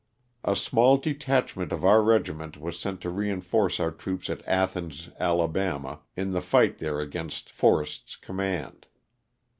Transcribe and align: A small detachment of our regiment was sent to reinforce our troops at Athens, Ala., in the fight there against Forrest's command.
A 0.43 0.55
small 0.55 0.97
detachment 0.97 1.71
of 1.71 1.85
our 1.85 2.01
regiment 2.01 2.57
was 2.59 2.79
sent 2.79 3.01
to 3.01 3.11
reinforce 3.11 3.79
our 3.79 3.91
troops 3.91 4.31
at 4.31 4.41
Athens, 4.47 5.09
Ala., 5.19 5.99
in 6.15 6.31
the 6.31 6.41
fight 6.41 6.79
there 6.79 6.99
against 6.99 7.51
Forrest's 7.51 8.15
command. 8.15 8.87